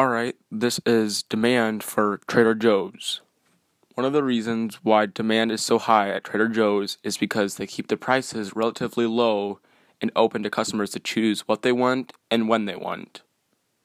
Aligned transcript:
Alright, 0.00 0.36
this 0.50 0.80
is 0.86 1.24
demand 1.24 1.84
for 1.84 2.22
Trader 2.26 2.54
Joe's. 2.54 3.20
One 3.96 4.06
of 4.06 4.14
the 4.14 4.24
reasons 4.24 4.76
why 4.82 5.04
demand 5.04 5.52
is 5.52 5.60
so 5.60 5.78
high 5.78 6.08
at 6.08 6.24
Trader 6.24 6.48
Joe's 6.48 6.96
is 7.02 7.18
because 7.18 7.56
they 7.56 7.66
keep 7.66 7.88
the 7.88 7.98
prices 7.98 8.56
relatively 8.56 9.04
low 9.04 9.60
and 10.00 10.10
open 10.16 10.42
to 10.42 10.48
customers 10.48 10.88
to 10.92 11.00
choose 11.00 11.46
what 11.46 11.60
they 11.60 11.70
want 11.70 12.14
and 12.30 12.48
when 12.48 12.64
they 12.64 12.76
want. 12.76 13.20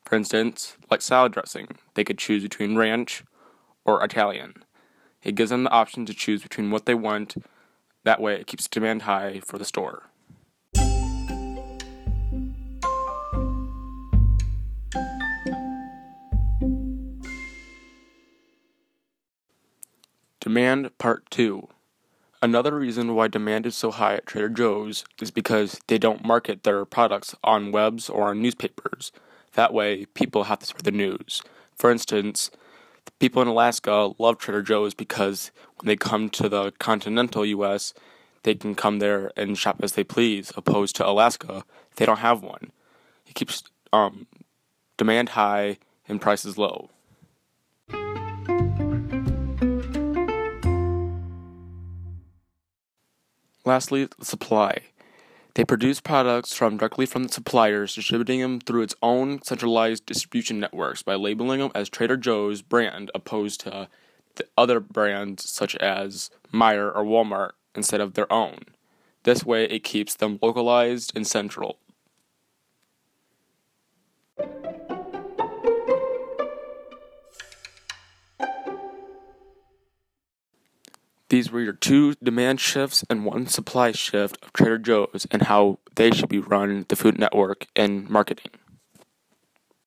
For 0.06 0.16
instance, 0.16 0.78
like 0.90 1.02
salad 1.02 1.34
dressing, 1.34 1.68
they 1.96 2.06
could 2.06 2.18
choose 2.18 2.44
between 2.44 2.78
ranch 2.78 3.26
or 3.84 4.02
Italian. 4.02 4.64
It 5.22 5.36
gives 5.36 5.50
them 5.50 5.66
the 5.66 5.72
option 5.72 6.06
to 6.06 6.14
choose 6.14 6.42
between 6.42 6.72
what 6.72 6.86
they 6.86 6.96
want. 6.96 7.36
That 8.06 8.22
way, 8.22 8.36
it 8.36 8.48
keeps 8.48 8.70
demand 8.70 9.02
high 9.02 9.42
for 9.42 9.58
the 9.58 9.66
store. 9.66 10.04
Demand 20.46 20.96
Part 21.00 21.28
2 21.32 21.68
Another 22.40 22.78
reason 22.78 23.16
why 23.16 23.28
demand 23.28 23.66
is 23.66 23.76
so 23.76 23.90
high 23.90 24.14
at 24.14 24.28
Trader 24.28 24.48
Joe's 24.48 25.04
is 25.20 25.32
because 25.32 25.80
they 25.88 25.98
don't 25.98 26.24
market 26.24 26.62
their 26.62 26.86
products 26.86 27.34
on 27.44 27.72
webs 27.72 28.12
or 28.12 28.28
on 28.28 28.44
newspapers. 28.44 29.12
That 29.54 29.74
way, 29.74 30.06
people 30.06 30.44
have 30.44 30.60
to 30.60 30.68
spread 30.68 30.84
the 30.84 30.92
news. 30.92 31.42
For 31.76 31.90
instance, 31.90 32.52
people 33.18 33.42
in 33.42 33.48
Alaska 33.48 34.12
love 34.20 34.38
Trader 34.38 34.62
Joe's 34.62 34.94
because 34.94 35.50
when 35.78 35.88
they 35.88 35.96
come 35.96 36.30
to 36.30 36.48
the 36.48 36.74
continental 36.74 37.44
US, 37.44 37.96
they 38.44 38.54
can 38.54 38.76
come 38.76 39.00
there 39.00 39.32
and 39.36 39.58
shop 39.58 39.80
as 39.82 39.94
they 39.94 40.04
please, 40.04 40.52
opposed 40.56 40.96
to 40.98 41.10
Alaska, 41.10 41.64
they 41.96 42.06
don't 42.06 42.20
have 42.20 42.44
one. 42.44 42.72
It 43.26 43.34
keeps 43.34 43.64
um, 43.92 44.28
demand 44.96 45.30
high 45.30 45.80
and 46.08 46.22
prices 46.22 46.56
low. 46.56 46.92
Lastly, 53.66 54.08
supply. 54.22 54.82
They 55.56 55.66
produce 55.66 56.02
products 56.02 56.54
from 56.54 56.78
directly 56.78 57.06
from 57.06 57.24
the 57.24 57.34
suppliers, 57.34 57.96
distributing 57.96 58.42
them 58.42 58.60
through 58.60 58.84
its 58.84 58.96
own 59.02 59.42
centralized 59.42 60.06
distribution 60.06 60.60
networks 60.60 61.02
by 61.02 61.16
labeling 61.16 61.62
them 61.62 61.72
as 61.74 61.90
Trader 61.90 62.18
Joe's 62.18 62.62
brand 62.62 63.10
opposed 63.16 63.62
to 63.62 63.74
uh, 63.74 63.86
the 64.36 64.46
other 64.58 64.80
brands 64.80 65.50
such 65.50 65.76
as 65.78 66.30
Meijer 66.54 66.94
or 66.94 67.06
Walmart 67.06 67.52
instead 67.74 68.02
of 68.02 68.14
their 68.14 68.32
own. 68.32 68.60
This 69.24 69.46
way 69.46 69.64
it 69.64 69.84
keeps 69.84 70.14
them 70.14 70.40
localized 70.42 71.14
and 71.16 71.26
central. 71.26 71.80
These 81.36 81.52
were 81.52 81.60
your 81.60 81.74
two 81.74 82.14
demand 82.24 82.62
shifts 82.62 83.04
and 83.10 83.26
one 83.26 83.48
supply 83.48 83.92
shift 83.92 84.42
of 84.42 84.54
Trader 84.54 84.78
Joe's 84.78 85.28
and 85.30 85.42
how 85.42 85.80
they 85.96 86.12
should 86.12 86.30
be 86.30 86.40
run 86.40 86.86
the 86.88 86.96
Food 86.96 87.20
Network 87.20 87.68
and 87.76 88.10
marketing. 88.10 88.52